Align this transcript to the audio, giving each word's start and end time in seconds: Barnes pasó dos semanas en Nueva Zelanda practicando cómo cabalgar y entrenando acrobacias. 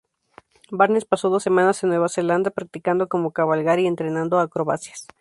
Barnes 0.71 1.05
pasó 1.05 1.29
dos 1.29 1.43
semanas 1.43 1.83
en 1.83 1.89
Nueva 1.89 2.09
Zelanda 2.09 2.49
practicando 2.49 3.07
cómo 3.07 3.29
cabalgar 3.33 3.77
y 3.79 3.85
entrenando 3.85 4.39
acrobacias. 4.39 5.05